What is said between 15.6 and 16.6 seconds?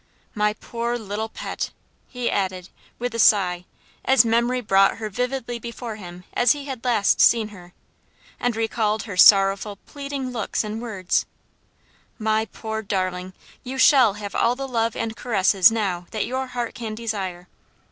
now that your